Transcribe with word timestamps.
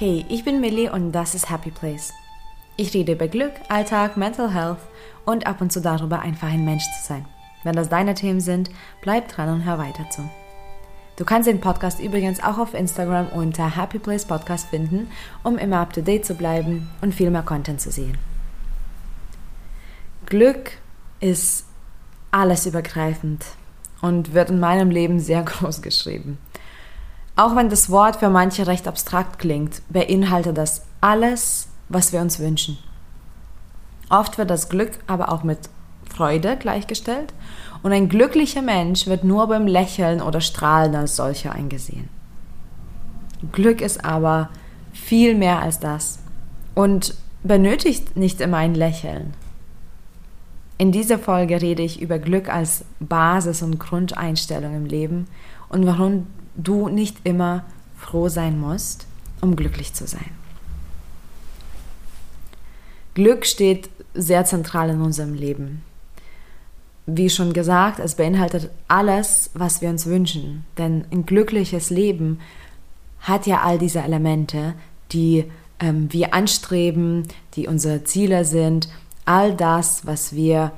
Hey, 0.00 0.24
ich 0.28 0.44
bin 0.44 0.60
Millie 0.60 0.92
und 0.92 1.10
das 1.10 1.34
ist 1.34 1.50
Happy 1.50 1.72
Place. 1.72 2.12
Ich 2.76 2.94
rede 2.94 3.14
über 3.14 3.26
Glück, 3.26 3.50
Alltag, 3.68 4.16
Mental 4.16 4.54
Health 4.54 4.78
und 5.24 5.48
ab 5.48 5.60
und 5.60 5.72
zu 5.72 5.80
darüber, 5.80 6.20
einfach 6.20 6.52
ein 6.52 6.64
Mensch 6.64 6.84
zu 6.84 7.04
sein. 7.08 7.26
Wenn 7.64 7.74
das 7.74 7.88
deine 7.88 8.14
Themen 8.14 8.40
sind, 8.40 8.70
bleib 9.02 9.26
dran 9.26 9.48
und 9.48 9.64
hör 9.64 9.76
weiter 9.78 10.08
zu. 10.08 10.22
Du 11.16 11.24
kannst 11.24 11.48
den 11.48 11.60
Podcast 11.60 11.98
übrigens 11.98 12.40
auch 12.40 12.58
auf 12.58 12.74
Instagram 12.74 13.30
unter 13.30 13.74
Happy 13.76 13.98
Place 13.98 14.24
Podcast 14.24 14.68
finden, 14.68 15.10
um 15.42 15.58
immer 15.58 15.78
up 15.78 15.92
to 15.92 16.00
date 16.00 16.24
zu 16.24 16.36
bleiben 16.36 16.88
und 17.00 17.12
viel 17.12 17.30
mehr 17.30 17.42
Content 17.42 17.80
zu 17.80 17.90
sehen. 17.90 18.18
Glück 20.26 20.78
ist 21.18 21.64
alles 22.30 22.66
übergreifend 22.66 23.44
und 24.00 24.32
wird 24.32 24.50
in 24.50 24.60
meinem 24.60 24.90
Leben 24.90 25.18
sehr 25.18 25.42
groß 25.42 25.82
geschrieben. 25.82 26.38
Auch 27.38 27.54
wenn 27.54 27.68
das 27.70 27.88
Wort 27.88 28.16
für 28.16 28.30
manche 28.30 28.66
recht 28.66 28.88
abstrakt 28.88 29.38
klingt, 29.38 29.80
beinhaltet 29.88 30.58
das 30.58 30.82
alles, 31.00 31.68
was 31.88 32.12
wir 32.12 32.20
uns 32.20 32.40
wünschen. 32.40 32.78
Oft 34.10 34.38
wird 34.38 34.50
das 34.50 34.68
Glück 34.68 34.90
aber 35.06 35.30
auch 35.30 35.44
mit 35.44 35.60
Freude 36.12 36.56
gleichgestellt 36.56 37.32
und 37.84 37.92
ein 37.92 38.08
glücklicher 38.08 38.60
Mensch 38.60 39.06
wird 39.06 39.22
nur 39.22 39.46
beim 39.46 39.68
Lächeln 39.68 40.20
oder 40.20 40.40
Strahlen 40.40 40.96
als 40.96 41.14
solcher 41.14 41.52
eingesehen. 41.52 42.08
Glück 43.52 43.82
ist 43.82 44.04
aber 44.04 44.48
viel 44.92 45.36
mehr 45.36 45.62
als 45.62 45.78
das 45.78 46.18
und 46.74 47.14
benötigt 47.44 48.16
nicht 48.16 48.40
immer 48.40 48.56
ein 48.56 48.74
Lächeln. 48.74 49.32
In 50.76 50.90
dieser 50.90 51.20
Folge 51.20 51.62
rede 51.62 51.84
ich 51.84 52.02
über 52.02 52.18
Glück 52.18 52.52
als 52.52 52.84
Basis 52.98 53.62
und 53.62 53.78
Grundeinstellung 53.78 54.74
im 54.74 54.86
Leben 54.86 55.28
und 55.68 55.86
warum 55.86 56.26
du 56.58 56.88
nicht 56.88 57.16
immer 57.24 57.64
froh 57.96 58.28
sein 58.28 58.60
musst, 58.60 59.06
um 59.40 59.56
glücklich 59.56 59.94
zu 59.94 60.06
sein. 60.06 60.30
Glück 63.14 63.46
steht 63.46 63.88
sehr 64.14 64.44
zentral 64.44 64.90
in 64.90 65.00
unserem 65.00 65.34
Leben. 65.34 65.82
Wie 67.06 67.30
schon 67.30 67.52
gesagt, 67.52 68.00
es 68.00 68.16
beinhaltet 68.16 68.70
alles, 68.86 69.50
was 69.54 69.80
wir 69.80 69.88
uns 69.88 70.06
wünschen. 70.06 70.64
Denn 70.76 71.04
ein 71.10 71.24
glückliches 71.24 71.90
Leben 71.90 72.38
hat 73.20 73.46
ja 73.46 73.62
all 73.62 73.78
diese 73.78 74.00
Elemente, 74.00 74.74
die 75.12 75.44
ähm, 75.80 76.12
wir 76.12 76.34
anstreben, 76.34 77.26
die 77.54 77.66
unsere 77.66 78.04
Ziele 78.04 78.44
sind, 78.44 78.88
all 79.24 79.54
das, 79.54 80.06
was 80.06 80.34
wir 80.34 80.72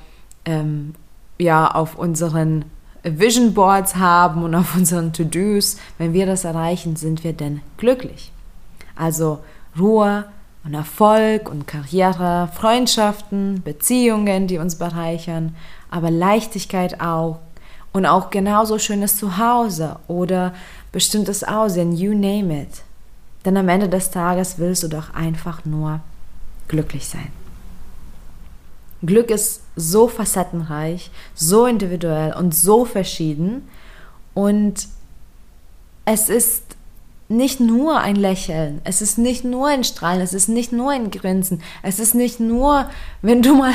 ähm, 0.44 0.94
ja 1.39 1.70
auf 1.70 1.97
unseren 1.97 2.65
Vision 3.03 3.55
Boards 3.55 3.97
haben 3.97 4.43
und 4.43 4.55
auf 4.55 4.75
unseren 4.75 5.12
To-Dos, 5.12 5.79
wenn 5.98 6.12
wir 6.12 6.27
das 6.27 6.45
erreichen, 6.45 6.97
sind 6.97 7.25
wir 7.25 7.33
denn 7.33 7.62
glücklich. 7.77 8.33
Also 8.95 9.39
Ruhe 9.79 10.27
und 10.65 10.75
Erfolg 10.75 11.48
und 11.48 11.67
Karriere, 11.67 12.51
Freundschaften, 12.55 13.62
Beziehungen, 13.62 14.47
die 14.47 14.59
uns 14.59 14.77
bereichern, 14.77 15.56
aber 15.91 16.11
Leichtigkeit 16.11 17.01
auch 17.01 17.39
und 17.93 18.06
auch 18.06 18.31
genauso 18.31 18.78
schönes 18.78 19.17
Zuhause 19.17 19.97
oder 20.06 20.53
bestimmtes 20.93 21.43
Aussehen, 21.45 21.93
you 21.93 22.12
name 22.12 22.62
it. 22.62 22.83
Denn 23.45 23.56
am 23.56 23.69
Ende 23.69 23.89
des 23.89 24.11
Tages 24.11 24.59
willst 24.59 24.83
du 24.83 24.89
doch 24.89 25.15
einfach 25.15 25.65
nur 25.65 26.01
glücklich 26.69 27.09
sein. 27.09 27.39
Glück 29.05 29.31
ist 29.31 29.62
so 29.77 30.09
facettenreich, 30.09 31.11
so 31.34 31.67
individuell 31.67 32.34
und 32.34 32.55
so 32.55 32.84
verschieden. 32.84 33.69
Und 34.34 34.89
es 36.05 36.29
ist 36.29 36.77
nicht 37.28 37.60
nur 37.60 38.00
ein 38.00 38.16
Lächeln, 38.16 38.81
es 38.84 39.00
ist 39.00 39.16
nicht 39.16 39.44
nur 39.44 39.69
ein 39.69 39.84
Strahlen, 39.84 40.21
es 40.21 40.34
ist 40.34 40.49
nicht 40.49 40.72
nur 40.72 40.91
ein 40.91 41.12
Grinsen, 41.12 41.62
es 41.83 42.00
ist 42.00 42.15
nicht 42.15 42.41
nur, 42.41 42.91
wenn 43.22 43.41
du 43.41 43.55
mal 43.55 43.72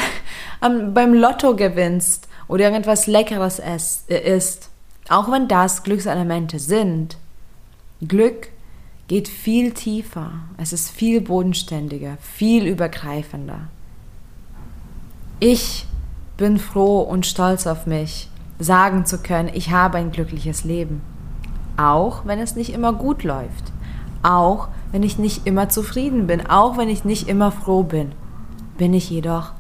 beim 0.94 1.14
Lotto 1.14 1.56
gewinnst 1.56 2.28
oder 2.47 2.66
irgendwas 2.66 3.08
Leckeres 3.08 3.59
isst. 4.08 4.69
Auch 5.08 5.31
wenn 5.31 5.47
das 5.47 5.84
Glückselemente 5.84 6.59
sind, 6.59 7.18
Glück 8.06 8.50
geht 9.08 9.30
viel 9.30 9.72
tiefer, 9.72 10.34
es 10.58 10.74
ist 10.74 10.90
viel 10.90 11.22
bodenständiger, 11.22 12.18
viel 12.19 12.66
übergreifender. 12.66 13.69
Ich 15.47 15.85
bin 16.38 16.57
froh 16.57 17.01
und 17.01 17.28
stolz 17.28 17.67
auf 17.67 17.85
mich, 17.85 18.31
sagen 18.57 19.06
zu 19.06 19.19
können, 19.19 19.51
ich 19.53 19.69
habe 19.69 20.00
ein 20.00 20.11
glückliches 20.11 20.63
Leben. 20.63 21.03
Auch 21.78 22.25
wenn 22.25 22.39
es 22.39 22.56
nicht 22.56 22.73
immer 22.73 22.94
gut 22.94 23.22
läuft. 23.22 23.72
Auch 24.23 24.69
wenn 24.91 25.03
ich 25.03 25.19
nicht 25.19 25.45
immer 25.45 25.69
zufrieden 25.69 26.25
bin. 26.25 26.47
Auch 26.47 26.78
wenn 26.78 26.89
ich 26.89 27.05
nicht 27.05 27.28
immer 27.28 27.51
froh 27.51 27.84
bin. 27.84 28.13
Bin 28.79 28.95
ich 28.95 29.11
jedoch 29.11 29.51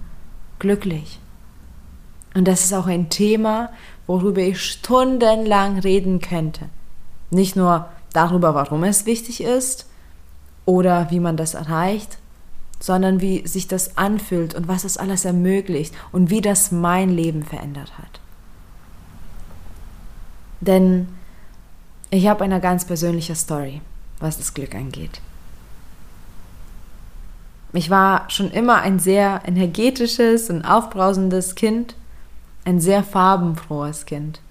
glücklich. 0.57 1.19
Und 2.33 2.47
das 2.47 2.63
ist 2.63 2.73
auch 2.73 2.87
ein 2.87 3.11
Thema, 3.11 3.69
worüber 4.07 4.41
ich 4.41 4.59
stundenlang 4.63 5.77
reden 5.77 6.19
könnte. 6.19 6.65
Nicht 7.29 7.55
nur 7.55 7.85
darüber, 8.11 8.55
warum 8.55 8.83
es 8.85 9.05
wichtig 9.05 9.43
ist 9.43 9.87
oder 10.65 11.11
wie 11.11 11.19
man 11.19 11.37
das 11.37 11.53
erreicht, 11.53 12.17
sondern 12.85 13.19
wie 13.19 13.47
sich 13.47 13.67
das 13.67 13.97
anfühlt 13.97 14.53
und 14.53 14.67
was 14.67 14.83
es 14.83 14.95
alles 14.95 15.25
ermöglicht 15.25 15.91
und 16.11 16.29
wie 16.29 16.39
das 16.39 16.71
mein 16.71 17.09
Leben 17.09 17.41
verändert 17.41 17.97
hat. 17.97 18.19
Denn 20.61 21.07
ich 22.11 22.27
habe 22.27 22.43
eine 22.43 22.61
ganz 22.61 22.85
persönliche 22.85 23.33
Story, 23.33 23.81
was 24.19 24.37
das 24.37 24.53
Glück 24.53 24.75
angeht. 24.75 25.19
Ich 27.73 27.89
war 27.89 28.29
schon 28.29 28.51
immer 28.51 28.83
ein 28.83 28.99
sehr 28.99 29.41
energetisches 29.47 30.51
und 30.51 30.63
aufbrausendes 30.63 31.55
Kind, 31.55 31.95
ein 32.65 32.79
sehr 32.79 33.03
farbenfrohes 33.03 34.05
Kind. 34.05 34.41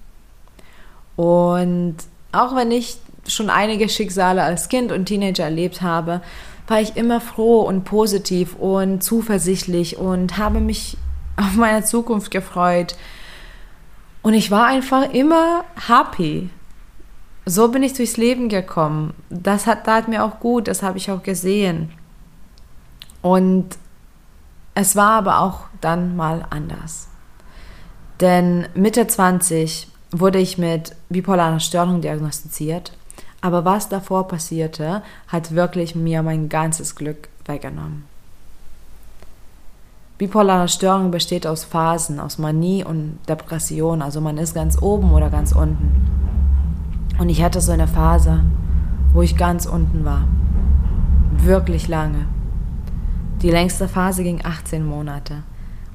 Und 1.15 1.95
auch 2.33 2.53
wenn 2.53 2.71
ich 2.71 2.97
schon 3.27 3.49
einige 3.49 3.87
Schicksale 3.87 4.43
als 4.43 4.67
Kind 4.67 4.91
und 4.91 5.05
Teenager 5.05 5.45
erlebt 5.45 5.81
habe, 5.81 6.19
war 6.67 6.81
ich 6.81 6.97
immer 6.97 7.21
froh 7.21 7.61
und 7.61 7.83
positiv 7.83 8.55
und 8.55 9.03
zuversichtlich 9.03 9.97
und 9.97 10.37
habe 10.37 10.59
mich 10.59 10.97
auf 11.37 11.55
meine 11.55 11.83
Zukunft 11.83 12.31
gefreut. 12.31 12.95
Und 14.21 14.33
ich 14.33 14.49
war 14.49 14.65
einfach 14.65 15.13
immer 15.13 15.63
happy. 15.87 16.49
So 17.45 17.67
bin 17.67 17.83
ich 17.83 17.93
durchs 17.93 18.17
Leben 18.17 18.49
gekommen. 18.49 19.13
Das 19.29 19.67
hat, 19.67 19.85
tat 19.85 20.07
mir 20.07 20.23
auch 20.23 20.39
gut, 20.39 20.67
das 20.67 20.81
habe 20.81 20.97
ich 20.97 21.11
auch 21.11 21.21
gesehen. 21.21 21.91
Und 23.21 23.77
es 24.73 24.95
war 24.95 25.11
aber 25.11 25.41
auch 25.41 25.65
dann 25.81 26.15
mal 26.15 26.45
anders. 26.49 27.07
Denn 28.19 28.67
Mitte 28.73 29.05
20 29.05 29.87
wurde 30.11 30.39
ich 30.39 30.57
mit 30.57 30.95
bipolarer 31.09 31.59
Störung 31.59 32.01
diagnostiziert 32.01 32.93
aber 33.45 33.63
was 33.63 33.89
davor 33.89 34.27
passierte, 34.27 35.03
hat 35.27 35.53
wirklich 35.53 35.93
mir 35.93 36.23
mein 36.23 36.49
ganzes 36.49 36.95
Glück 36.95 37.29
weggenommen. 37.45 38.05
Bipolare 40.17 40.67
Störung 40.67 41.11
besteht 41.11 41.45
aus 41.45 41.63
Phasen, 41.63 42.19
aus 42.19 42.39
Manie 42.39 42.83
und 42.83 43.19
Depression. 43.29 44.01
Also 44.01 44.19
man 44.19 44.39
ist 44.39 44.55
ganz 44.55 44.81
oben 44.81 45.13
oder 45.13 45.29
ganz 45.29 45.51
unten. 45.51 45.91
Und 47.19 47.29
ich 47.29 47.43
hatte 47.43 47.61
so 47.61 47.71
eine 47.71 47.87
Phase, 47.87 48.43
wo 49.13 49.21
ich 49.21 49.37
ganz 49.37 49.67
unten 49.67 50.05
war. 50.05 50.27
Wirklich 51.33 51.87
lange. 51.87 52.25
Die 53.43 53.51
längste 53.51 53.87
Phase 53.87 54.23
ging 54.23 54.43
18 54.43 54.83
Monate. 54.83 55.43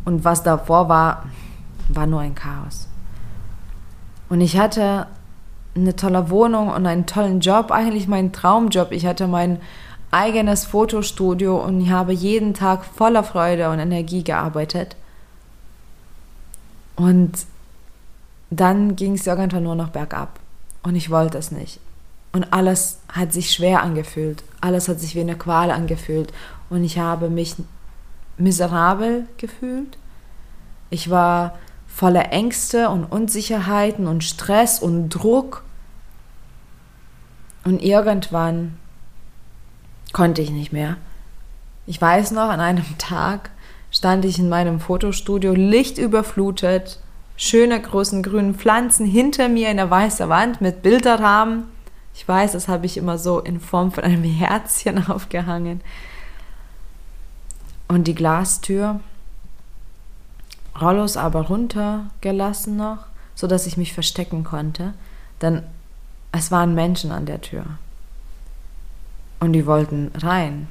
Und 0.04 0.22
was 0.22 0.44
davor 0.44 0.88
war, 0.88 1.24
war 1.88 2.06
nur 2.06 2.20
ein 2.20 2.36
Chaos. 2.36 2.86
Und 4.28 4.40
ich 4.40 4.56
hatte 4.56 5.08
eine 5.74 5.94
tolle 5.96 6.30
Wohnung 6.30 6.68
und 6.68 6.86
einen 6.86 7.06
tollen 7.06 7.40
Job, 7.40 7.70
eigentlich 7.70 8.08
mein 8.08 8.32
Traumjob. 8.32 8.92
Ich 8.92 9.06
hatte 9.06 9.26
mein 9.26 9.60
eigenes 10.10 10.64
Fotostudio 10.64 11.64
und 11.64 11.80
ich 11.80 11.90
habe 11.90 12.12
jeden 12.12 12.54
Tag 12.54 12.84
voller 12.84 13.22
Freude 13.22 13.70
und 13.70 13.78
Energie 13.78 14.24
gearbeitet. 14.24 14.96
Und 16.96 17.46
dann 18.50 18.96
ging 18.96 19.14
es 19.14 19.26
irgendwann 19.26 19.62
nur 19.62 19.76
noch 19.76 19.90
bergab 19.90 20.40
und 20.82 20.96
ich 20.96 21.10
wollte 21.10 21.38
es 21.38 21.52
nicht. 21.52 21.78
Und 22.32 22.52
alles 22.52 22.98
hat 23.08 23.32
sich 23.32 23.52
schwer 23.52 23.82
angefühlt, 23.82 24.42
alles 24.60 24.88
hat 24.88 25.00
sich 25.00 25.14
wie 25.14 25.20
eine 25.20 25.36
Qual 25.36 25.70
angefühlt 25.70 26.32
und 26.68 26.84
ich 26.84 26.98
habe 26.98 27.30
mich 27.30 27.54
miserabel 28.36 29.26
gefühlt. 29.36 29.96
Ich 30.90 31.10
war 31.10 31.58
voller 31.94 32.32
Ängste 32.32 32.88
und 32.88 33.04
Unsicherheiten 33.04 34.06
und 34.06 34.24
Stress 34.24 34.80
und 34.80 35.10
Druck. 35.10 35.64
Und 37.64 37.82
irgendwann 37.82 38.78
konnte 40.12 40.40
ich 40.40 40.50
nicht 40.50 40.72
mehr. 40.72 40.96
Ich 41.86 42.00
weiß 42.00 42.30
noch, 42.30 42.48
an 42.48 42.60
einem 42.60 42.98
Tag 42.98 43.50
stand 43.90 44.24
ich 44.24 44.38
in 44.38 44.48
meinem 44.48 44.80
Fotostudio, 44.80 45.52
lichtüberflutet, 45.52 47.00
schöne 47.36 47.80
großen 47.80 48.22
grünen 48.22 48.54
Pflanzen 48.54 49.04
hinter 49.06 49.48
mir 49.48 49.70
in 49.70 49.76
der 49.76 49.90
weißen 49.90 50.28
Wand 50.28 50.60
mit 50.60 50.82
Bilderrahmen. 50.82 51.64
Ich 52.14 52.26
weiß, 52.26 52.52
das 52.52 52.68
habe 52.68 52.86
ich 52.86 52.96
immer 52.96 53.18
so 53.18 53.40
in 53.40 53.60
Form 53.60 53.92
von 53.92 54.04
einem 54.04 54.22
Herzchen 54.24 55.08
aufgehangen. 55.08 55.80
Und 57.88 58.06
die 58.06 58.14
Glastür, 58.14 59.00
Rollos 60.80 61.16
aber 61.16 61.42
runtergelassen 61.42 62.76
noch, 62.76 63.06
sodass 63.34 63.66
ich 63.66 63.76
mich 63.76 63.92
verstecken 63.92 64.44
konnte, 64.44 64.94
denn 65.42 65.62
es 66.32 66.50
waren 66.50 66.74
Menschen 66.74 67.12
an 67.12 67.26
der 67.26 67.40
Tür. 67.40 67.64
Und 69.40 69.52
die 69.52 69.66
wollten 69.66 70.10
rein. 70.14 70.68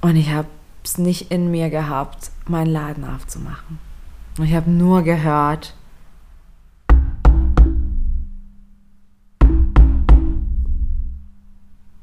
Und 0.00 0.16
ich 0.16 0.30
habe 0.30 0.48
es 0.84 0.98
nicht 0.98 1.30
in 1.30 1.50
mir 1.50 1.70
gehabt, 1.70 2.30
meinen 2.46 2.70
Laden 2.70 3.04
aufzumachen. 3.04 3.78
Und 4.38 4.44
ich 4.44 4.54
habe 4.54 4.70
nur 4.70 5.02
gehört, 5.02 5.74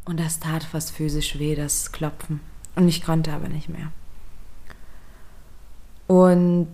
Und 0.03 0.19
das 0.19 0.39
tat 0.39 0.65
fast 0.65 0.91
physisch 0.91 1.39
weh, 1.39 1.55
das 1.55 1.93
Klopfen. 1.93 2.41
Und 2.75 2.89
ich 2.89 3.01
konnte 3.01 3.31
aber 3.31 3.47
nicht 3.47 3.69
mehr. 3.69 3.93
Und 6.11 6.73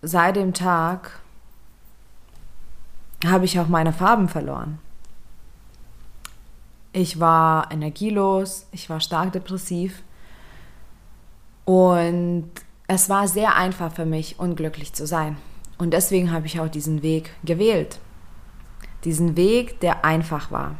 seit 0.00 0.36
dem 0.36 0.54
Tag 0.54 1.20
habe 3.26 3.44
ich 3.44 3.60
auch 3.60 3.68
meine 3.68 3.92
Farben 3.92 4.30
verloren. 4.30 4.78
Ich 6.94 7.20
war 7.20 7.70
energielos, 7.70 8.66
ich 8.72 8.88
war 8.88 9.00
stark 9.00 9.32
depressiv 9.32 10.02
und 11.66 12.50
es 12.86 13.10
war 13.10 13.28
sehr 13.28 13.56
einfach 13.56 13.92
für 13.92 14.06
mich, 14.06 14.38
unglücklich 14.38 14.94
zu 14.94 15.06
sein. 15.06 15.36
Und 15.76 15.90
deswegen 15.90 16.32
habe 16.32 16.46
ich 16.46 16.58
auch 16.58 16.68
diesen 16.68 17.02
Weg 17.02 17.34
gewählt. 17.44 17.98
Diesen 19.04 19.36
Weg, 19.36 19.80
der 19.80 20.02
einfach 20.02 20.50
war. 20.50 20.76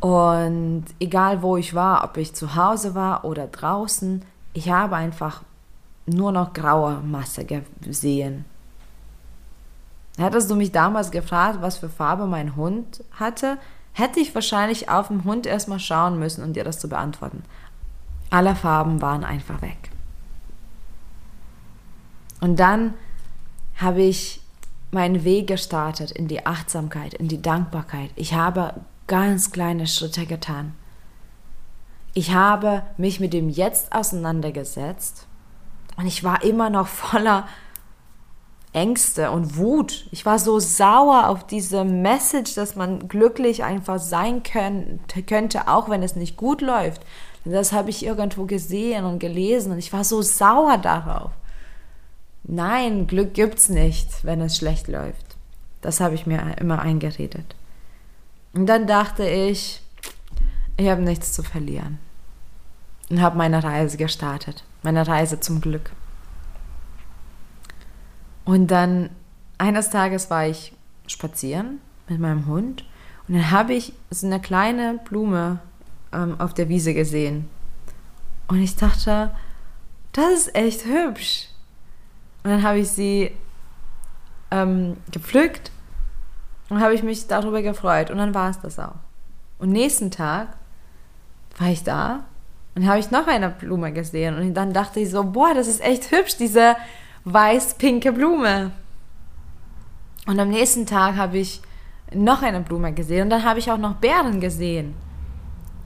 Und 0.00 0.84
egal 1.00 1.40
wo 1.40 1.56
ich 1.56 1.74
war, 1.74 2.04
ob 2.04 2.18
ich 2.18 2.34
zu 2.34 2.54
Hause 2.54 2.94
war 2.94 3.24
oder 3.24 3.46
draußen, 3.46 4.22
ich 4.52 4.68
habe 4.68 4.96
einfach 4.96 5.40
nur 6.06 6.32
noch 6.32 6.52
graue 6.52 7.00
Masse 7.00 7.44
gesehen. 7.80 8.44
Hättest 10.18 10.50
du 10.50 10.56
mich 10.56 10.72
damals 10.72 11.10
gefragt, 11.10 11.58
was 11.60 11.78
für 11.78 11.88
Farbe 11.88 12.26
mein 12.26 12.56
Hund 12.56 13.02
hatte, 13.12 13.58
hätte 13.92 14.20
ich 14.20 14.34
wahrscheinlich 14.34 14.88
auf 14.88 15.08
den 15.08 15.24
Hund 15.24 15.46
erstmal 15.46 15.80
schauen 15.80 16.18
müssen, 16.18 16.44
um 16.44 16.52
dir 16.52 16.64
das 16.64 16.78
zu 16.78 16.88
beantworten. 16.88 17.42
Alle 18.30 18.54
Farben 18.54 19.00
waren 19.00 19.24
einfach 19.24 19.62
weg. 19.62 19.90
Und 22.40 22.58
dann 22.58 22.94
habe 23.76 24.02
ich 24.02 24.40
meinen 24.90 25.24
Weg 25.24 25.46
gestartet 25.46 26.10
in 26.10 26.28
die 26.28 26.44
Achtsamkeit, 26.44 27.14
in 27.14 27.28
die 27.28 27.40
Dankbarkeit. 27.40 28.10
Ich 28.16 28.34
habe 28.34 28.74
ganz 29.06 29.50
kleine 29.50 29.86
Schritte 29.86 30.26
getan. 30.26 30.74
Ich 32.14 32.34
habe 32.34 32.82
mich 32.98 33.20
mit 33.20 33.32
dem 33.32 33.48
Jetzt 33.48 33.94
auseinandergesetzt 33.94 35.26
und 35.96 36.06
ich 36.06 36.24
war 36.24 36.42
immer 36.42 36.70
noch 36.70 36.86
voller 36.88 37.46
Ängste 38.72 39.30
und 39.30 39.56
Wut. 39.56 40.06
Ich 40.12 40.24
war 40.24 40.38
so 40.38 40.58
sauer 40.58 41.28
auf 41.28 41.46
diese 41.46 41.84
Message, 41.84 42.54
dass 42.54 42.74
man 42.74 43.08
glücklich 43.08 43.64
einfach 43.64 43.98
sein 43.98 44.42
könnte, 44.42 45.22
könnte 45.22 45.68
auch 45.68 45.90
wenn 45.90 46.02
es 46.02 46.16
nicht 46.16 46.36
gut 46.36 46.62
läuft. 46.62 47.02
Das 47.44 47.72
habe 47.72 47.90
ich 47.90 48.04
irgendwo 48.04 48.46
gesehen 48.46 49.04
und 49.04 49.18
gelesen 49.18 49.72
und 49.72 49.78
ich 49.78 49.92
war 49.92 50.04
so 50.04 50.22
sauer 50.22 50.78
darauf. 50.78 51.32
Nein, 52.44 53.06
Glück 53.06 53.34
gibt's 53.34 53.68
nicht, 53.68 54.24
wenn 54.24 54.40
es 54.40 54.56
schlecht 54.56 54.88
läuft. 54.88 55.36
Das 55.80 56.00
habe 56.00 56.14
ich 56.14 56.26
mir 56.26 56.56
immer 56.58 56.80
eingeredet. 56.80 57.54
Und 58.54 58.66
dann 58.66 58.86
dachte 58.86 59.28
ich, 59.28 59.82
ich 60.76 60.88
habe 60.88 61.02
nichts 61.02 61.32
zu 61.32 61.42
verlieren. 61.42 61.98
Und 63.10 63.20
habe 63.20 63.36
meine 63.36 63.62
Reise 63.62 63.96
gestartet. 63.96 64.64
Meine 64.82 65.06
Reise 65.06 65.40
zum 65.40 65.60
Glück. 65.60 65.90
Und 68.44 68.68
dann 68.68 69.10
eines 69.58 69.90
Tages 69.90 70.30
war 70.30 70.46
ich 70.46 70.72
spazieren 71.06 71.80
mit 72.08 72.18
meinem 72.18 72.46
Hund 72.46 72.84
und 73.28 73.34
dann 73.34 73.50
habe 73.50 73.74
ich 73.74 73.92
so 74.10 74.26
eine 74.26 74.40
kleine 74.40 75.00
Blume 75.04 75.60
ähm, 76.12 76.40
auf 76.40 76.54
der 76.54 76.68
Wiese 76.68 76.94
gesehen. 76.94 77.48
Und 78.48 78.60
ich 78.60 78.76
dachte, 78.76 79.34
das 80.12 80.32
ist 80.32 80.54
echt 80.54 80.84
hübsch. 80.84 81.48
Und 82.42 82.50
dann 82.50 82.62
habe 82.62 82.78
ich 82.80 82.90
sie 82.90 83.30
ähm, 84.50 84.96
gepflückt 85.10 85.70
und 86.68 86.80
habe 86.80 86.94
ich 86.94 87.02
mich 87.02 87.26
darüber 87.28 87.62
gefreut. 87.62 88.10
Und 88.10 88.18
dann 88.18 88.34
war 88.34 88.50
es 88.50 88.60
das 88.60 88.78
auch. 88.78 88.96
Und 89.58 89.70
nächsten 89.70 90.10
Tag 90.10 90.56
war 91.58 91.68
ich 91.68 91.84
da 91.84 92.24
und 92.74 92.86
habe 92.86 92.98
ich 92.98 93.10
noch 93.10 93.26
eine 93.26 93.50
Blume 93.50 93.92
gesehen. 93.92 94.36
Und 94.38 94.54
dann 94.54 94.72
dachte 94.72 95.00
ich 95.00 95.10
so, 95.10 95.24
boah, 95.24 95.54
das 95.54 95.68
ist 95.68 95.82
echt 95.82 96.10
hübsch, 96.10 96.36
diese 96.36 96.76
weiß-pinke 97.24 98.12
Blume. 98.12 98.72
Und 100.26 100.38
am 100.38 100.48
nächsten 100.48 100.86
Tag 100.86 101.16
habe 101.16 101.38
ich 101.38 101.60
noch 102.14 102.42
eine 102.42 102.60
Blume 102.60 102.92
gesehen 102.92 103.24
und 103.24 103.30
dann 103.30 103.44
habe 103.44 103.58
ich 103.58 103.70
auch 103.70 103.78
noch 103.78 103.94
Beeren 103.94 104.40
gesehen. 104.40 104.94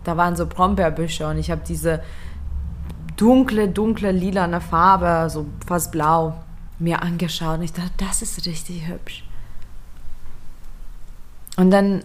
Da 0.04 0.16
waren 0.16 0.36
so 0.36 0.46
Brombeerbüsche 0.46 1.26
und 1.26 1.38
ich 1.38 1.50
habe 1.50 1.62
diese 1.66 2.02
dunkle, 3.16 3.68
dunkle, 3.68 4.12
lilane 4.12 4.60
Farbe, 4.60 5.28
so 5.30 5.46
fast 5.66 5.92
blau, 5.92 6.34
mir 6.78 7.02
angeschaut 7.02 7.58
und 7.58 7.64
ich 7.64 7.72
dachte, 7.72 7.90
das 7.96 8.22
ist 8.22 8.44
richtig 8.46 8.86
hübsch. 8.86 9.24
Und 11.56 11.70
dann 11.70 12.04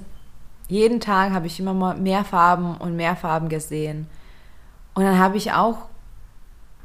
jeden 0.68 1.01
Tag 1.01 1.34
habe 1.34 1.48
ich 1.48 1.60
immer 1.60 1.94
mehr 1.95 2.24
Farben 2.24 2.77
und 2.77 2.95
mehr 2.95 3.18
Farben 3.18 3.50
gesehen. 3.50 4.07
Und 4.93 5.03
dann 5.03 5.17
habe 5.17 5.38
ich 5.38 5.51
auch 5.53 5.88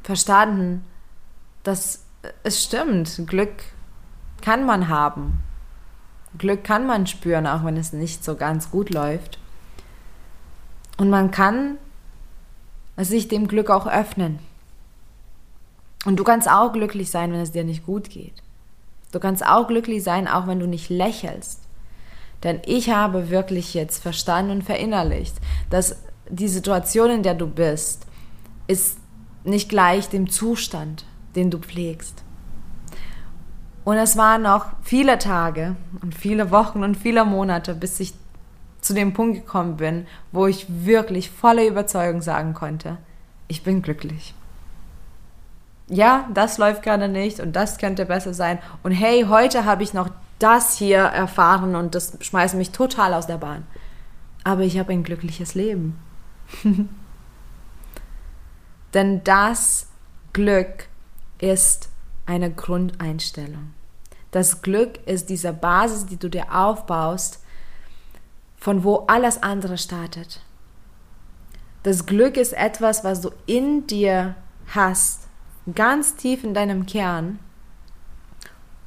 verstanden, 0.03 0.85
dass 1.63 2.05
es 2.43 2.63
stimmt, 2.63 3.23
Glück 3.27 3.53
kann 4.41 4.65
man 4.65 4.89
haben. 4.89 5.43
Glück 6.39 6.65
kann 6.65 6.87
man 6.87 7.07
spüren, 7.07 7.47
auch 7.47 7.65
wenn 7.65 7.77
es 7.77 7.93
nicht 7.93 8.25
so 8.25 8.37
ganz 8.37 8.71
gut 8.71 8.91
läuft. 8.91 9.39
Und 10.97 11.11
man 11.11 11.31
kann 11.31 11.79
sich 12.97 13.29
dem 13.29 13.49
Glück 13.49 13.71
auch 13.71 13.87
öffnen. 13.87 14.39
Und 16.05 16.17
du 16.17 16.25
kannst 16.25 16.49
auch 16.49 16.73
glücklich 16.73 17.11
sein, 17.11 17.33
wenn 17.33 17.41
es 17.41 17.53
dir 17.53 17.65
nicht 17.65 17.85
gut 17.85 18.11
geht. 18.11 18.43
Du 19.13 19.21
kannst 19.21 19.45
auch 19.45 19.67
glücklich 19.67 20.03
sein, 20.03 20.29
auch 20.29 20.47
wenn 20.47 20.61
du 20.61 20.67
nicht 20.67 20.89
lächelst. 20.89 21.63
Denn 22.43 22.61
ich 22.65 22.91
habe 22.91 23.31
wirklich 23.31 23.75
jetzt 23.75 24.03
verstanden 24.03 24.53
und 24.53 24.63
verinnerlicht, 24.63 25.37
dass 25.71 25.97
die 26.29 26.49
Situation, 26.49 27.11
in 27.11 27.23
der 27.23 27.35
du 27.35 27.47
bist, 27.47 28.07
ist 28.67 28.99
nicht 29.45 29.69
gleich 29.69 30.09
dem 30.09 30.29
Zustand, 30.29 31.05
den 31.35 31.51
du 31.51 31.59
pflegst. 31.59 32.25
Und 33.85 33.99
es 33.99 34.17
waren 34.17 34.43
noch 34.43 34.67
viele 34.83 35.19
Tage 35.19 35.77
und 36.03 36.15
viele 36.15 36.51
Wochen 36.51 36.83
und 36.83 36.97
viele 36.97 37.25
Monate, 37.25 37.75
bis 37.75 38.01
ich 38.01 38.15
zu 38.81 38.95
dem 38.95 39.13
Punkt 39.13 39.45
gekommen 39.45 39.77
bin, 39.77 40.07
wo 40.33 40.47
ich 40.47 40.67
wirklich 40.69 41.31
voller 41.31 41.65
Überzeugung 41.65 42.21
sagen 42.21 42.55
konnte, 42.55 42.99
ich 43.49 43.63
bin 43.63 43.83
glücklich. 43.83 44.35
Ja, 45.89 46.29
das 46.35 46.59
läuft 46.59 46.83
gerade 46.83 47.09
nicht 47.09 47.39
und 47.39 47.55
das 47.55 47.79
könnte 47.79 48.07
besser 48.07 48.35
sein. 48.35 48.59
Und 48.83 48.91
hey, 48.91 49.27
heute 49.29 49.65
habe 49.65 49.85
ich 49.85 49.95
noch 49.95 50.09
das 50.41 50.77
hier 50.77 50.99
erfahren 50.99 51.77
und 51.77 51.95
das 51.95 52.19
schmeißt 52.21 52.57
mich 52.57 52.73
total 52.73 53.15
aus 53.15 53.29
der 53.29 53.39
Bahn. 53.39 53.65
Aber 54.43 54.63
ich 54.63 54.79
habe 54.79 54.93
ein 54.93 55.05
glückliches 55.05 55.55
Leben. 55.55 55.97
Denn 58.95 59.25
das 59.25 59.89
Glück 60.33 60.89
ist 61.39 61.89
eine 62.25 62.51
Grundeinstellung. 62.51 63.73
Das 64.31 64.63
Glück 64.63 64.99
ist 65.07 65.29
diese 65.31 65.53
Basis, 65.53 66.07
die 66.07 66.17
du 66.17 66.29
dir 66.29 66.55
aufbaust, 66.55 67.43
von 68.57 68.85
wo 68.85 69.05
alles 69.07 69.43
andere 69.43 69.79
startet. 69.79 70.43
Das 71.83 72.07
Glück 72.07 72.37
ist 72.37 72.53
etwas, 72.53 73.05
was 73.05 73.21
du 73.21 73.31
in 73.47 73.87
dir 73.87 74.35
hast, 74.75 75.29
ganz 75.75 76.17
tief 76.17 76.43
in 76.43 76.53
deinem 76.53 76.87
Kern 76.87 77.39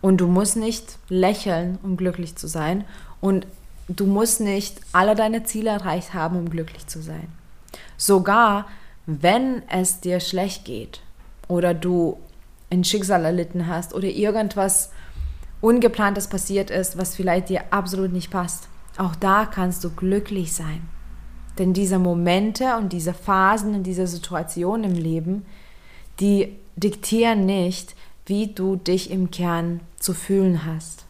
und 0.02 0.18
du 0.18 0.28
musst 0.28 0.56
nicht 0.56 0.98
lächeln, 1.10 1.78
um 1.84 1.98
glücklich 1.98 2.36
zu 2.36 2.48
sein. 2.48 2.86
Und 3.22 3.48
du 3.88 4.06
musst 4.06 4.40
nicht 4.40 4.80
alle 4.94 5.16
deine 5.16 5.44
Ziele 5.44 5.72
erreicht 5.72 6.14
haben, 6.14 6.38
um 6.38 6.50
glücklich 6.50 6.88
zu 6.88 7.02
sein. 7.02 7.28
Sogar 8.00 8.66
wenn 9.06 9.64
es 9.70 10.02
dir 10.02 10.20
schlecht 10.20 10.66
geht 10.66 11.02
oder 11.48 11.74
du 11.74 12.20
ein 12.70 12.84
Schicksal 12.84 13.26
erlitten 13.26 13.66
hast 13.66 13.96
oder 13.96 14.08
irgendwas 14.08 14.92
Ungeplantes 15.62 16.28
passiert 16.28 16.70
ist, 16.70 16.96
was 16.98 17.16
vielleicht 17.16 17.50
dir 17.50 17.74
absolut 17.74 18.14
nicht 18.14 18.30
passt. 18.30 18.68
Auch 18.98 19.16
da 19.16 19.46
kannst 19.46 19.84
du 19.84 19.90
glücklich 19.90 20.54
sein. 20.54 20.88
Denn 21.58 21.74
diese 21.74 21.98
Momente 21.98 22.78
und 22.78 22.94
diese 22.94 23.16
Phasen 23.16 23.74
und 23.74 23.84
diese 23.84 24.06
Situationen 24.06 24.92
im 24.92 24.96
Leben, 24.96 25.46
die 26.20 26.56
diktieren 26.76 27.48
nicht, 27.48 27.96
wie 28.28 28.54
du 28.54 28.76
dich 28.76 29.10
im 29.10 29.32
Kern 29.32 29.80
zu 29.98 30.14
fühlen 30.14 30.66
hast. 30.66 31.06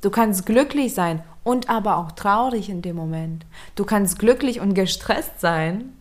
Du 0.00 0.10
kannst 0.10 0.46
glücklich 0.46 0.94
sein 0.94 1.22
und 1.44 1.68
aber 1.68 1.96
auch 1.96 2.12
traurig 2.12 2.68
in 2.68 2.82
dem 2.82 2.96
Moment. 2.96 3.44
Du 3.74 3.84
kannst 3.84 4.18
glücklich 4.18 4.60
und 4.60 4.74
gestresst 4.74 5.40
sein. 5.40 5.92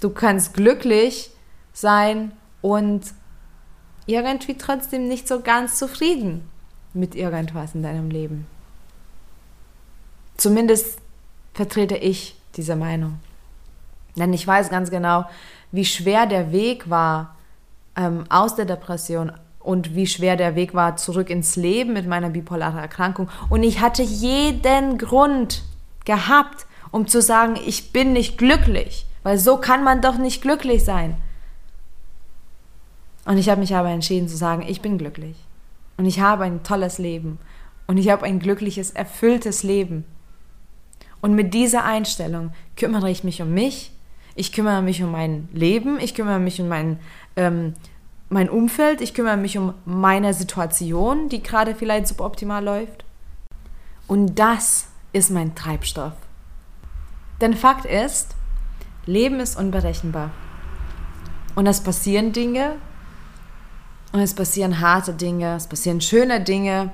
Du 0.00 0.10
kannst 0.10 0.54
glücklich 0.54 1.30
sein 1.72 2.32
und 2.62 3.02
irgendwie 4.06 4.56
trotzdem 4.56 5.08
nicht 5.08 5.26
so 5.26 5.40
ganz 5.40 5.78
zufrieden 5.78 6.48
mit 6.94 7.14
irgendwas 7.14 7.74
in 7.74 7.82
deinem 7.82 8.10
Leben. 8.10 8.46
Zumindest 10.36 10.98
vertrete 11.54 11.96
ich 11.96 12.36
diese 12.56 12.76
Meinung. 12.76 13.18
Denn 14.16 14.32
ich 14.32 14.46
weiß 14.46 14.70
ganz 14.70 14.90
genau, 14.90 15.26
wie 15.72 15.84
schwer 15.84 16.26
der 16.26 16.52
Weg 16.52 16.88
war 16.88 17.36
ähm, 17.96 18.24
aus 18.28 18.54
der 18.54 18.64
Depression 18.64 19.32
und 19.66 19.96
wie 19.96 20.06
schwer 20.06 20.36
der 20.36 20.54
Weg 20.54 20.74
war 20.74 20.96
zurück 20.96 21.28
ins 21.28 21.56
Leben 21.56 21.92
mit 21.92 22.06
meiner 22.06 22.30
bipolaren 22.30 22.78
Erkrankung. 22.78 23.28
Und 23.50 23.64
ich 23.64 23.80
hatte 23.80 24.02
jeden 24.02 24.96
Grund 24.96 25.64
gehabt, 26.04 26.66
um 26.92 27.08
zu 27.08 27.20
sagen, 27.20 27.56
ich 27.66 27.92
bin 27.92 28.12
nicht 28.12 28.38
glücklich, 28.38 29.06
weil 29.24 29.38
so 29.38 29.56
kann 29.56 29.82
man 29.82 30.00
doch 30.00 30.18
nicht 30.18 30.40
glücklich 30.40 30.84
sein. 30.84 31.16
Und 33.24 33.38
ich 33.38 33.48
habe 33.48 33.60
mich 33.60 33.74
aber 33.74 33.90
entschieden 33.90 34.28
zu 34.28 34.36
sagen, 34.36 34.64
ich 34.66 34.80
bin 34.80 34.98
glücklich. 34.98 35.36
Und 35.96 36.06
ich 36.06 36.20
habe 36.20 36.44
ein 36.44 36.62
tolles 36.62 36.98
Leben. 36.98 37.38
Und 37.88 37.98
ich 37.98 38.08
habe 38.08 38.24
ein 38.24 38.38
glückliches, 38.38 38.92
erfülltes 38.92 39.64
Leben. 39.64 40.04
Und 41.20 41.34
mit 41.34 41.54
dieser 41.54 41.84
Einstellung 41.84 42.52
kümmere 42.76 43.10
ich 43.10 43.24
mich 43.24 43.42
um 43.42 43.52
mich, 43.52 43.90
ich 44.36 44.52
kümmere 44.52 44.82
mich 44.82 45.02
um 45.02 45.10
mein 45.10 45.48
Leben, 45.52 45.98
ich 45.98 46.14
kümmere 46.14 46.38
mich 46.38 46.60
um 46.60 46.68
mein, 46.68 47.00
ähm, 47.34 47.74
mein 48.28 48.50
Umfeld, 48.50 49.00
ich 49.00 49.14
kümmere 49.14 49.36
mich 49.36 49.56
um 49.56 49.74
meine 49.84 50.34
Situation, 50.34 51.28
die 51.28 51.42
gerade 51.42 51.74
vielleicht 51.74 52.08
suboptimal 52.08 52.64
läuft. 52.64 53.04
Und 54.06 54.38
das 54.38 54.88
ist 55.12 55.30
mein 55.30 55.54
Treibstoff. 55.54 56.14
Denn 57.40 57.54
Fakt 57.54 57.84
ist, 57.84 58.34
Leben 59.04 59.40
ist 59.40 59.58
unberechenbar. 59.58 60.30
Und 61.54 61.66
es 61.66 61.80
passieren 61.80 62.32
Dinge, 62.32 62.76
und 64.12 64.20
es 64.20 64.34
passieren 64.34 64.80
harte 64.80 65.12
Dinge, 65.12 65.56
es 65.56 65.66
passieren 65.66 66.00
schöne 66.00 66.40
Dinge. 66.40 66.90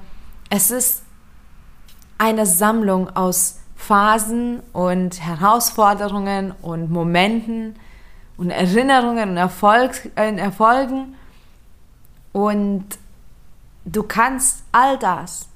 Es 0.50 0.70
ist 0.72 1.02
eine 2.18 2.46
Sammlung 2.46 3.14
aus 3.14 3.60
Phasen 3.76 4.60
und 4.72 5.20
Herausforderungen 5.20 6.52
und 6.62 6.90
Momenten 6.90 7.76
und 8.36 8.50
Erinnerungen 8.50 9.30
und 9.30 9.36
Erfolg, 9.36 10.10
äh, 10.16 10.34
Erfolgen. 10.36 11.14
Und 12.32 12.86
du 13.84 14.02
kannst 14.02 14.64
all 14.72 14.98
das 14.98 15.48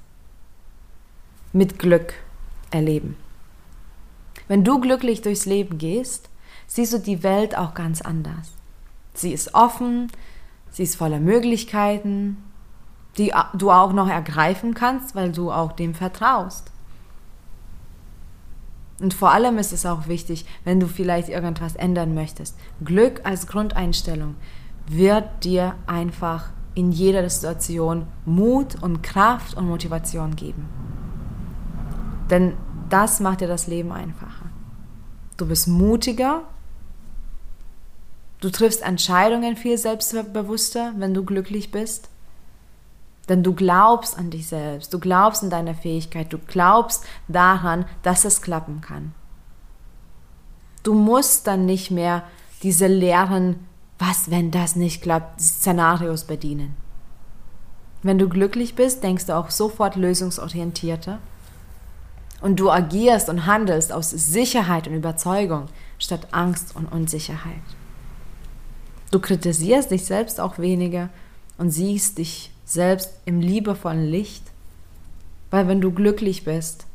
mit 1.53 1.79
Glück 1.79 2.13
erleben. 2.71 3.17
Wenn 4.47 4.63
du 4.63 4.79
glücklich 4.79 5.21
durchs 5.21 5.45
Leben 5.45 5.77
gehst, 5.77 6.29
siehst 6.67 6.93
du 6.93 6.99
die 6.99 7.23
Welt 7.23 7.57
auch 7.57 7.73
ganz 7.73 8.01
anders. 8.01 8.51
Sie 9.13 9.33
ist 9.33 9.53
offen, 9.55 10.11
sie 10.69 10.83
ist 10.83 10.95
voller 10.95 11.19
Möglichkeiten, 11.19 12.37
die 13.17 13.33
du 13.55 13.71
auch 13.71 13.93
noch 13.93 14.07
ergreifen 14.07 14.73
kannst, 14.73 15.15
weil 15.15 15.31
du 15.31 15.51
auch 15.51 15.71
dem 15.71 15.95
vertraust. 15.95 16.71
Und 18.99 19.13
vor 19.13 19.31
allem 19.31 19.57
ist 19.57 19.73
es 19.73 19.85
auch 19.85 20.07
wichtig, 20.07 20.45
wenn 20.63 20.79
du 20.79 20.87
vielleicht 20.87 21.29
irgendwas 21.29 21.75
ändern 21.75 22.13
möchtest. 22.13 22.55
Glück 22.83 23.21
als 23.23 23.47
Grundeinstellung 23.47 24.35
wird 24.87 25.43
dir 25.43 25.75
einfach 25.85 26.49
in 26.77 26.91
jeder 26.91 27.27
Situation 27.27 28.05
Mut 28.25 28.75
und 28.83 29.01
Kraft 29.01 29.57
und 29.57 29.67
Motivation 29.67 30.35
geben. 30.35 30.69
Denn 32.29 32.53
das 32.89 33.19
macht 33.19 33.41
dir 33.41 33.47
das 33.47 33.65
Leben 33.65 33.91
einfacher. 33.91 34.45
Du 35.37 35.47
bist 35.47 35.67
mutiger, 35.67 36.43
du 38.41 38.51
triffst 38.51 38.83
Entscheidungen 38.83 39.55
viel 39.55 39.79
selbstbewusster, 39.79 40.93
wenn 40.97 41.15
du 41.15 41.25
glücklich 41.25 41.71
bist. 41.71 42.09
Denn 43.27 43.41
du 43.41 43.53
glaubst 43.53 44.15
an 44.15 44.29
dich 44.29 44.45
selbst, 44.45 44.93
du 44.93 44.99
glaubst 44.99 45.43
an 45.43 45.49
deine 45.49 45.73
Fähigkeit, 45.73 46.31
du 46.31 46.37
glaubst 46.37 47.03
daran, 47.27 47.85
dass 48.03 48.23
es 48.23 48.43
klappen 48.43 48.81
kann. 48.81 49.15
Du 50.83 50.93
musst 50.93 51.47
dann 51.47 51.65
nicht 51.65 51.89
mehr 51.89 52.23
diese 52.61 52.85
leeren, 52.85 53.65
was, 53.99 54.29
wenn 54.29 54.51
das 54.51 54.75
nicht 54.75 55.01
klappt, 55.01 55.41
Szenarios 55.41 56.25
bedienen. 56.25 56.75
Wenn 58.03 58.19
du 58.19 58.29
glücklich 58.29 58.75
bist, 58.75 59.03
denkst 59.03 59.25
du 59.25 59.35
auch 59.35 59.49
sofort 59.49 59.95
lösungsorientierter 59.95 61.19
und 62.41 62.59
du 62.59 62.69
agierst 62.69 63.29
und 63.29 63.45
handelst 63.45 63.91
aus 63.91 64.11
Sicherheit 64.11 64.87
und 64.87 64.93
Überzeugung 64.93 65.67
statt 65.97 66.27
Angst 66.31 66.75
und 66.75 66.85
Unsicherheit. 66.85 67.55
Du 69.09 69.19
kritisierst 69.19 69.89
dich 69.89 70.05
selbst 70.05 70.39
auch 70.39 70.59
weniger 70.59 71.09
und 71.57 71.71
siehst 71.71 72.17
dich 72.17 72.51
selbst 72.65 73.13
im 73.25 73.39
liebevollen 73.41 74.05
Licht, 74.05 74.43
weil 75.49 75.67
wenn 75.67 75.81
du 75.81 75.91
glücklich 75.91 76.43
bist, 76.43 76.85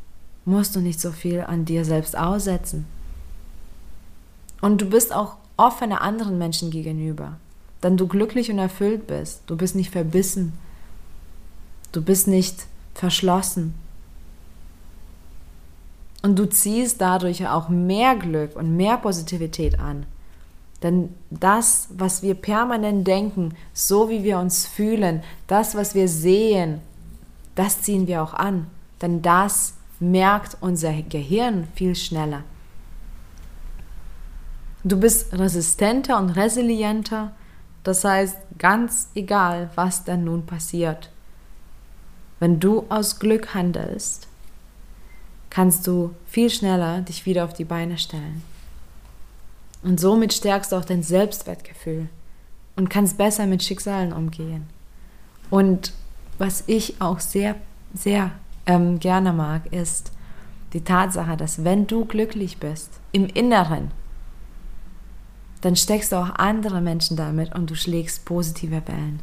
musst 0.44 0.76
du 0.76 0.80
nicht 0.80 1.00
so 1.00 1.10
viel 1.10 1.40
an 1.40 1.64
dir 1.64 1.84
selbst 1.84 2.16
aussetzen. 2.16 2.86
Und 4.60 4.80
du 4.80 4.86
bist 4.86 5.12
auch 5.14 5.36
offener 5.56 6.00
anderen 6.00 6.38
Menschen 6.38 6.70
gegenüber, 6.70 7.36
denn 7.82 7.96
du 7.96 8.06
glücklich 8.06 8.50
und 8.50 8.58
erfüllt 8.58 9.06
bist. 9.06 9.42
Du 9.46 9.56
bist 9.56 9.74
nicht 9.74 9.90
verbissen. 9.90 10.52
Du 11.92 12.02
bist 12.02 12.26
nicht 12.26 12.66
verschlossen. 12.94 13.74
Und 16.22 16.38
du 16.38 16.48
ziehst 16.48 17.00
dadurch 17.00 17.46
auch 17.48 17.68
mehr 17.68 18.16
Glück 18.16 18.56
und 18.56 18.76
mehr 18.76 18.96
Positivität 18.96 19.78
an. 19.80 20.06
Denn 20.82 21.14
das, 21.30 21.88
was 21.90 22.22
wir 22.22 22.34
permanent 22.34 23.06
denken, 23.06 23.54
so 23.72 24.08
wie 24.08 24.24
wir 24.24 24.38
uns 24.38 24.66
fühlen, 24.66 25.22
das, 25.46 25.74
was 25.74 25.94
wir 25.94 26.08
sehen, 26.08 26.80
das 27.54 27.82
ziehen 27.82 28.06
wir 28.06 28.22
auch 28.22 28.34
an. 28.34 28.66
Denn 29.00 29.22
das 29.22 29.74
merkt 30.00 30.56
unser 30.60 30.92
Gehirn 31.02 31.68
viel 31.74 31.94
schneller. 31.94 32.42
Du 34.84 34.98
bist 34.98 35.32
resistenter 35.32 36.18
und 36.18 36.30
resilienter, 36.30 37.32
das 37.84 38.04
heißt 38.04 38.36
ganz 38.58 39.08
egal, 39.14 39.70
was 39.74 40.04
dann 40.04 40.24
nun 40.24 40.44
passiert. 40.44 41.10
Wenn 42.40 42.58
du 42.58 42.86
aus 42.88 43.20
Glück 43.20 43.54
handelst, 43.54 44.26
kannst 45.50 45.86
du 45.86 46.14
viel 46.26 46.50
schneller 46.50 47.02
dich 47.02 47.26
wieder 47.26 47.44
auf 47.44 47.52
die 47.52 47.64
Beine 47.64 47.98
stellen. 47.98 48.42
Und 49.82 50.00
somit 50.00 50.32
stärkst 50.32 50.72
du 50.72 50.76
auch 50.76 50.84
dein 50.84 51.02
Selbstwertgefühl 51.02 52.08
und 52.74 52.88
kannst 52.88 53.18
besser 53.18 53.46
mit 53.46 53.62
Schicksalen 53.62 54.12
umgehen. 54.12 54.66
Und 55.50 55.92
was 56.38 56.64
ich 56.66 57.00
auch 57.00 57.20
sehr, 57.20 57.56
sehr 57.94 58.30
ähm, 58.66 58.98
gerne 58.98 59.32
mag, 59.32 59.72
ist 59.72 60.12
die 60.72 60.82
Tatsache, 60.82 61.36
dass 61.36 61.64
wenn 61.64 61.86
du 61.86 62.04
glücklich 62.06 62.58
bist, 62.58 62.90
im 63.12 63.26
Inneren, 63.26 63.90
dann 65.62 65.76
steckst 65.76 66.12
du 66.12 66.16
auch 66.16 66.30
andere 66.34 66.80
Menschen 66.80 67.16
damit 67.16 67.54
und 67.54 67.70
du 67.70 67.74
schlägst 67.74 68.24
positive 68.24 68.82
Wellen. 68.86 69.20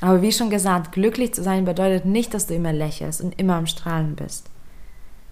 Aber 0.00 0.20
wie 0.22 0.32
schon 0.32 0.50
gesagt, 0.50 0.92
glücklich 0.92 1.32
zu 1.34 1.42
sein 1.42 1.64
bedeutet 1.64 2.04
nicht, 2.04 2.34
dass 2.34 2.46
du 2.46 2.54
immer 2.54 2.72
lächelst 2.72 3.20
und 3.20 3.38
immer 3.38 3.54
am 3.54 3.66
Strahlen 3.66 4.16
bist. 4.16 4.50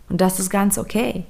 Und 0.09 0.21
das 0.21 0.39
ist 0.39 0.51
ganz 0.51 0.79
okay. 0.79 1.25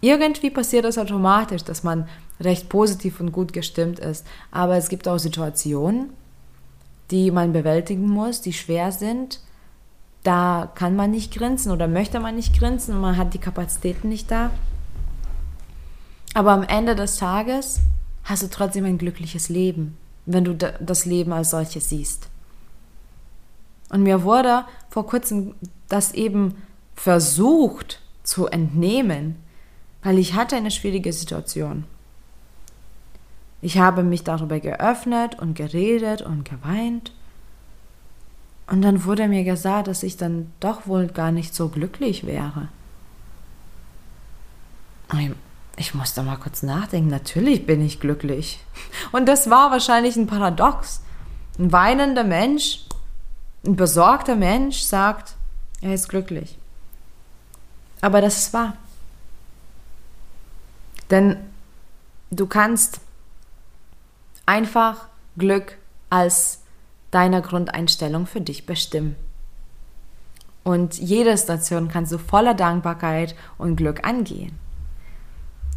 Irgendwie 0.00 0.50
passiert 0.50 0.84
das 0.84 0.98
automatisch, 0.98 1.64
dass 1.64 1.82
man 1.82 2.06
recht 2.40 2.68
positiv 2.68 3.18
und 3.18 3.32
gut 3.32 3.52
gestimmt 3.52 3.98
ist. 3.98 4.26
Aber 4.50 4.76
es 4.76 4.88
gibt 4.88 5.08
auch 5.08 5.18
Situationen, 5.18 6.10
die 7.10 7.30
man 7.30 7.52
bewältigen 7.52 8.08
muss, 8.08 8.42
die 8.42 8.52
schwer 8.52 8.92
sind. 8.92 9.40
Da 10.22 10.70
kann 10.74 10.96
man 10.96 11.10
nicht 11.10 11.32
grinsen 11.32 11.72
oder 11.72 11.88
möchte 11.88 12.20
man 12.20 12.36
nicht 12.36 12.58
grinsen, 12.58 13.00
man 13.00 13.16
hat 13.16 13.32
die 13.32 13.38
Kapazitäten 13.38 14.08
nicht 14.08 14.30
da. 14.30 14.50
Aber 16.36 16.52
am 16.52 16.64
Ende 16.64 16.94
des 16.94 17.16
Tages 17.16 17.80
hast 18.24 18.42
du 18.42 18.50
trotzdem 18.50 18.84
ein 18.84 18.98
glückliches 18.98 19.48
Leben, 19.48 19.96
wenn 20.26 20.44
du 20.44 20.54
das 20.54 21.06
Leben 21.06 21.32
als 21.32 21.48
solches 21.48 21.88
siehst. 21.88 22.28
Und 23.88 24.02
mir 24.02 24.22
wurde 24.22 24.66
vor 24.90 25.06
kurzem 25.06 25.54
das 25.88 26.12
eben 26.12 26.62
versucht 26.94 28.02
zu 28.22 28.48
entnehmen, 28.48 29.36
weil 30.02 30.18
ich 30.18 30.34
hatte 30.34 30.56
eine 30.56 30.70
schwierige 30.70 31.10
Situation. 31.10 31.84
Ich 33.62 33.78
habe 33.78 34.02
mich 34.02 34.22
darüber 34.22 34.60
geöffnet 34.60 35.38
und 35.38 35.54
geredet 35.54 36.20
und 36.20 36.44
geweint. 36.44 37.12
Und 38.66 38.82
dann 38.82 39.04
wurde 39.04 39.26
mir 39.28 39.44
gesagt, 39.44 39.88
dass 39.88 40.02
ich 40.02 40.18
dann 40.18 40.52
doch 40.60 40.86
wohl 40.86 41.06
gar 41.06 41.32
nicht 41.32 41.54
so 41.54 41.70
glücklich 41.70 42.26
wäre. 42.26 42.68
Ich 45.76 45.94
musste 45.94 46.22
mal 46.22 46.36
kurz 46.36 46.62
nachdenken. 46.62 47.08
Natürlich 47.10 47.66
bin 47.66 47.84
ich 47.84 48.00
glücklich. 48.00 48.60
Und 49.12 49.26
das 49.26 49.50
war 49.50 49.70
wahrscheinlich 49.70 50.16
ein 50.16 50.26
Paradox. 50.26 51.02
Ein 51.58 51.72
weinender 51.72 52.24
Mensch 52.24 52.84
Ein 53.64 53.76
besorgter 53.76 54.36
Mensch 54.36 54.80
sagt, 54.80 55.34
er 55.80 55.92
ist 55.92 56.08
glücklich. 56.08 56.56
Aber 58.00 58.20
das 58.20 58.38
ist 58.38 58.52
wahr. 58.52 58.76
Denn 61.10 61.36
du 62.30 62.46
kannst 62.46 63.00
einfach 64.46 65.08
Glück 65.36 65.76
als 66.10 66.60
deine 67.10 67.42
Grundeinstellung 67.42 68.26
für 68.26 68.40
dich 68.40 68.66
bestimmen. 68.66 69.16
Und 70.64 70.98
jede 70.98 71.36
Station 71.36 71.88
kannst 71.88 72.12
du 72.12 72.18
voller 72.18 72.54
Dankbarkeit 72.54 73.34
und 73.58 73.76
Glück 73.76 74.06
angehen. 74.06 74.58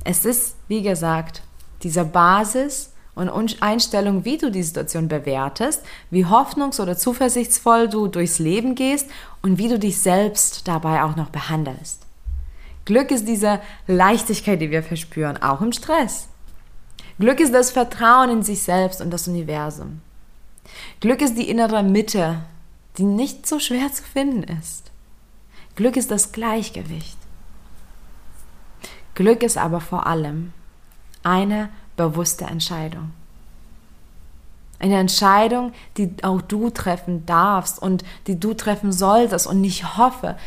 Es 0.04 0.26
ist, 0.26 0.56
wie 0.68 0.82
gesagt, 0.82 1.42
diese 1.84 2.06
Basis 2.06 2.92
und 3.16 3.30
Einstellung, 3.62 4.24
wie 4.24 4.38
du 4.38 4.50
die 4.50 4.64
Situation 4.64 5.08
bewertest, 5.08 5.84
wie 6.10 6.26
hoffnungs- 6.26 6.82
oder 6.82 6.98
zuversichtsvoll 6.98 7.90
du 7.90 8.08
durchs 8.08 8.40
Leben 8.40 8.76
gehst 8.76 9.10
und 9.42 9.58
wie 9.58 9.68
du 9.68 9.78
dich 9.78 10.00
selbst 10.00 10.68
dabei 10.68 11.04
auch 11.04 11.16
noch 11.16 11.30
behandelst. 11.30 12.06
Glück 12.86 13.12
ist 13.12 13.28
diese 13.28 13.60
Leichtigkeit, 13.88 14.62
die 14.62 14.72
wir 14.72 14.84
verspüren, 14.84 15.38
auch 15.44 15.62
im 15.62 15.74
Stress. 15.74 16.28
Glück 17.20 17.40
ist 17.40 17.54
das 17.54 17.72
Vertrauen 17.72 18.30
in 18.30 18.44
sich 18.44 18.64
selbst 18.64 19.02
und 19.02 19.12
das 19.12 19.28
Universum. 19.28 20.02
Glück 21.02 21.22
ist 21.22 21.38
die 21.38 21.50
innere 21.50 21.84
Mitte, 21.84 22.42
die 22.98 23.04
nicht 23.04 23.46
so 23.46 23.60
schwer 23.60 23.92
zu 23.92 24.04
finden 24.04 24.44
ist. 24.44 24.92
Glück 25.76 25.98
ist 25.98 26.10
das 26.10 26.32
Gleichgewicht. 26.32 27.19
Glück 29.20 29.44
ist 29.44 29.58
aber 29.58 29.82
vor 29.82 30.08
allem 30.08 30.54
eine 31.24 31.68
bewusste 31.98 32.46
Entscheidung. 32.46 33.12
Eine 34.80 34.98
Entscheidung, 34.98 35.74
die 35.98 36.10
auch 36.22 36.42
du 36.42 36.70
treffen 36.70 37.26
darfst 37.26 37.82
und 37.82 38.06
die 38.28 38.40
du 38.40 38.54
treffen 38.54 38.94
solltest. 38.94 39.46
Und 39.46 39.62
ich 39.66 39.98
hoffe, 39.98 40.38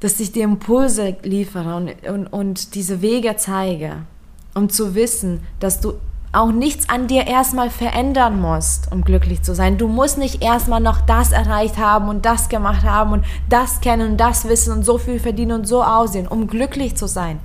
dass 0.00 0.20
ich 0.20 0.32
dir 0.32 0.44
Impulse 0.44 1.18
liefere 1.22 1.76
und, 1.76 2.08
und, 2.08 2.26
und 2.28 2.74
diese 2.74 3.02
Wege 3.02 3.36
zeige, 3.36 4.06
um 4.54 4.70
zu 4.70 4.94
wissen, 4.94 5.42
dass 5.60 5.82
du 5.82 6.00
auch 6.34 6.52
nichts 6.52 6.88
an 6.88 7.06
dir 7.06 7.26
erstmal 7.26 7.70
verändern 7.70 8.40
musst, 8.40 8.90
um 8.92 9.02
glücklich 9.02 9.42
zu 9.42 9.54
sein. 9.54 9.78
Du 9.78 9.88
musst 9.88 10.18
nicht 10.18 10.42
erstmal 10.42 10.80
noch 10.80 11.00
das 11.00 11.32
erreicht 11.32 11.78
haben 11.78 12.08
und 12.08 12.24
das 12.24 12.48
gemacht 12.48 12.84
haben 12.84 13.12
und 13.12 13.24
das 13.48 13.80
kennen 13.80 14.12
und 14.12 14.16
das 14.18 14.48
wissen 14.48 14.72
und 14.72 14.84
so 14.84 14.98
viel 14.98 15.20
verdienen 15.20 15.60
und 15.60 15.66
so 15.66 15.82
aussehen, 15.82 16.28
um 16.28 16.46
glücklich 16.46 16.96
zu 16.96 17.06
sein. 17.06 17.40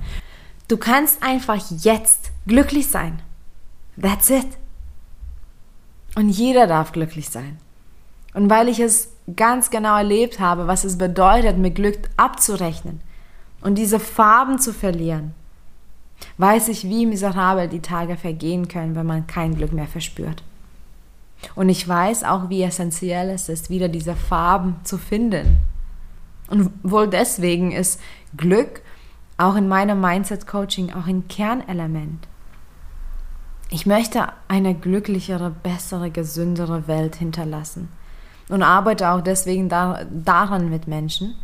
Du 0.68 0.76
kannst 0.76 1.22
einfach 1.22 1.58
jetzt 1.80 2.30
glücklich 2.46 2.88
sein. 2.88 3.20
That's 4.00 4.30
it. 4.30 4.46
Und 6.16 6.28
jeder 6.28 6.66
darf 6.66 6.92
glücklich 6.92 7.28
sein. 7.30 7.58
Und 8.34 8.50
weil 8.50 8.68
ich 8.68 8.80
es 8.80 9.12
ganz 9.36 9.70
genau 9.70 9.96
erlebt 9.96 10.40
habe, 10.40 10.66
was 10.66 10.84
es 10.84 10.98
bedeutet, 10.98 11.58
mit 11.58 11.74
Glück 11.74 12.08
abzurechnen 12.16 13.00
und 13.60 13.76
diese 13.76 14.00
Farben 14.00 14.58
zu 14.58 14.72
verlieren, 14.72 15.34
weiß 16.38 16.68
ich, 16.68 16.84
wie 16.84 17.06
miserabel 17.06 17.68
die 17.68 17.80
Tage 17.80 18.16
vergehen 18.16 18.68
können, 18.68 18.94
wenn 18.94 19.06
man 19.06 19.26
kein 19.26 19.54
Glück 19.54 19.72
mehr 19.72 19.86
verspürt. 19.86 20.42
Und 21.54 21.68
ich 21.68 21.86
weiß 21.86 22.24
auch, 22.24 22.48
wie 22.50 22.62
essentiell 22.62 23.30
es 23.30 23.48
ist, 23.48 23.70
wieder 23.70 23.88
diese 23.88 24.14
Farben 24.14 24.76
zu 24.84 24.98
finden. 24.98 25.58
Und 26.48 26.70
wohl 26.82 27.08
deswegen 27.08 27.72
ist 27.72 28.00
Glück 28.36 28.82
auch 29.38 29.56
in 29.56 29.68
meinem 29.68 30.00
Mindset-Coaching 30.00 30.92
auch 30.92 31.06
ein 31.06 31.26
Kernelement. 31.28 32.28
Ich 33.70 33.86
möchte 33.86 34.26
eine 34.48 34.74
glücklichere, 34.74 35.50
bessere, 35.50 36.10
gesündere 36.10 36.88
Welt 36.88 37.16
hinterlassen 37.16 37.88
und 38.48 38.62
arbeite 38.62 39.10
auch 39.10 39.20
deswegen 39.20 39.68
da, 39.68 40.04
daran 40.10 40.68
mit 40.68 40.88
Menschen, 40.88 41.36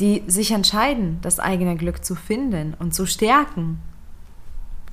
die 0.00 0.22
sich 0.26 0.50
entscheiden, 0.50 1.18
das 1.22 1.38
eigene 1.38 1.76
Glück 1.76 2.04
zu 2.04 2.14
finden 2.14 2.74
und 2.78 2.94
zu 2.94 3.06
stärken. 3.06 3.80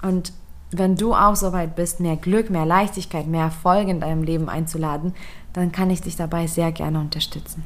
Und 0.02 0.34
wenn 0.72 0.96
du 0.96 1.14
auch 1.14 1.36
so 1.36 1.52
weit 1.52 1.76
bist, 1.76 2.00
mehr 2.00 2.16
Glück, 2.16 2.50
mehr 2.50 2.66
Leichtigkeit, 2.66 3.28
mehr 3.28 3.46
Erfolg 3.46 3.88
in 3.88 4.00
deinem 4.00 4.24
Leben 4.24 4.48
einzuladen, 4.48 5.14
dann 5.54 5.72
kann 5.72 5.90
ich 5.90 6.02
dich 6.02 6.16
dabei 6.16 6.48
sehr 6.48 6.72
gerne 6.72 7.00
unterstützen. 7.00 7.64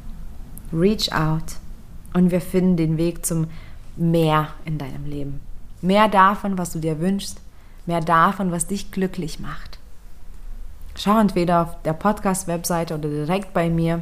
Reach 0.74 1.12
out 1.12 1.58
und 2.14 2.32
wir 2.32 2.42
finden 2.42 2.78
den 2.78 2.98
Weg 2.98 3.26
zum 3.26 3.48
mehr 3.96 4.50
in 4.66 4.78
deinem 4.78 5.06
Leben. 5.06 5.40
Mehr 5.82 6.08
davon, 6.08 6.58
was 6.58 6.72
du 6.72 6.80
dir 6.80 7.00
wünschst, 7.00 7.40
mehr 7.86 8.02
davon, 8.02 8.52
was 8.52 8.68
dich 8.68 8.92
glücklich 8.92 9.40
macht. 9.40 9.78
Schau 10.96 11.20
entweder 11.20 11.62
auf 11.62 11.82
der 11.84 11.94
Podcast-Webseite 11.94 12.96
oder 12.96 13.10
direkt 13.10 13.54
bei 13.54 13.70
mir 13.70 14.02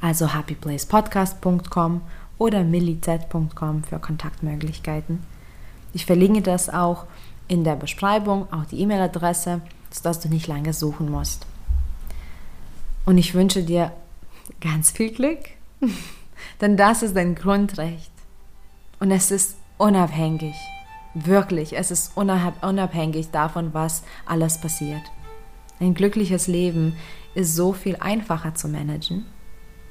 also 0.00 0.32
happyplacepodcast.com 0.32 2.02
oder 2.38 2.64
milliz.com 2.64 3.84
für 3.84 3.98
Kontaktmöglichkeiten. 3.98 5.22
Ich 5.92 6.06
verlinke 6.06 6.42
das 6.42 6.68
auch 6.68 7.06
in 7.48 7.64
der 7.64 7.76
Beschreibung, 7.76 8.52
auch 8.52 8.66
die 8.66 8.80
E-Mail-Adresse, 8.80 9.60
sodass 9.90 10.20
du 10.20 10.28
nicht 10.28 10.46
lange 10.46 10.72
suchen 10.72 11.10
musst. 11.10 11.46
Und 13.04 13.18
ich 13.18 13.34
wünsche 13.34 13.62
dir 13.62 13.92
ganz 14.60 14.90
viel 14.90 15.12
Glück, 15.12 15.38
denn 16.60 16.76
das 16.76 17.02
ist 17.02 17.16
dein 17.16 17.34
Grundrecht. 17.34 18.10
Und 18.98 19.10
es 19.10 19.30
ist 19.30 19.56
unabhängig, 19.78 20.56
wirklich, 21.14 21.76
es 21.76 21.90
ist 21.90 22.16
unabhängig 22.16 23.30
davon, 23.30 23.72
was 23.72 24.02
alles 24.26 24.60
passiert. 24.60 25.02
Ein 25.78 25.94
glückliches 25.94 26.46
Leben 26.46 26.96
ist 27.34 27.54
so 27.54 27.72
viel 27.72 27.96
einfacher 27.96 28.54
zu 28.54 28.68
managen 28.68 29.26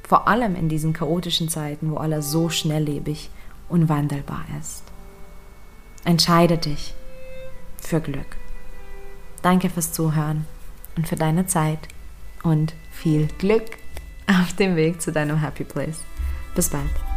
vor 0.08 0.28
allem 0.28 0.56
in 0.56 0.70
diesen 0.70 0.94
chaotischen 0.94 1.50
Zeiten, 1.50 1.92
wo 1.92 1.98
alles 1.98 2.30
so 2.30 2.50
schnelllebig 2.50 3.30
und 3.70 3.90
wandelbar 3.90 4.46
ist. 4.60 4.84
Entscheide 6.04 6.58
dich 6.58 6.94
für 7.82 8.00
Glück. 8.00 8.38
Danke 9.42 9.70
fürs 9.70 9.92
Zuhören 9.92 10.46
und 10.96 11.08
für 11.08 11.16
deine 11.16 11.48
Zeit 11.48 11.80
und 12.44 12.74
viel 12.92 13.28
Glück 13.40 13.78
auf 14.28 14.54
dem 14.54 14.76
Weg 14.76 15.02
zu 15.02 15.12
deinem 15.12 15.38
Happy 15.38 15.64
Place. 15.64 16.02
Bis 16.54 16.70
bald. 16.70 17.15